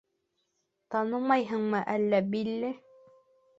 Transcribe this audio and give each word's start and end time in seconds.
—Танымайһыңмы 0.95 1.83
әллә, 1.99 2.25
Билли? 2.35 2.75